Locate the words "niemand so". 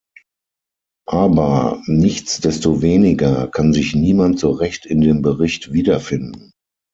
3.93-4.49